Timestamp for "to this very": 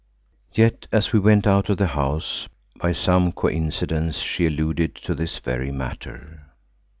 4.95-5.71